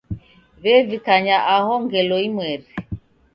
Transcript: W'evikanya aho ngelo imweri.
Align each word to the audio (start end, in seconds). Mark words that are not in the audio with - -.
W'evikanya 0.63 1.37
aho 1.55 1.73
ngelo 1.83 2.17
imweri. 2.27 2.67